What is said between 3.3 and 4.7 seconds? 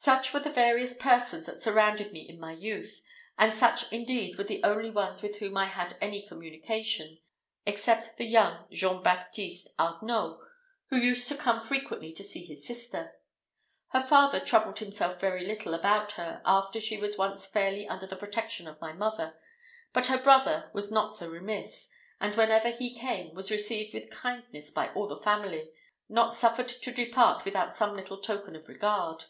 and such indeed were the